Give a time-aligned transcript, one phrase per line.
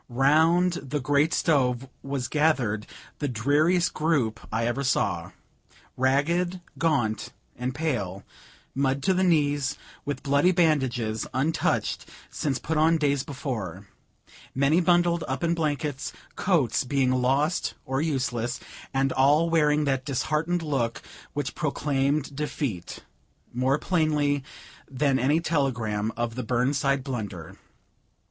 [0.09, 2.87] Round the great stove was gathered
[3.19, 5.29] the dreariest group I ever saw
[5.95, 8.23] ragged, gaunt and pale,
[8.73, 13.89] mud to the knees, with bloody bandages untouched since put on days before;
[14.55, 18.59] many bundled up in blankets, coats being lost or useless;
[18.95, 23.03] and all wearing that disheartened look which proclaimed defeat,
[23.53, 24.43] more plainly
[24.89, 27.55] than any telegram of the Burnside blunder.